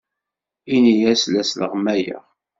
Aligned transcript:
Ini-as 0.75 1.21
la 1.31 1.43
sleɣmayeɣ. 1.49 2.23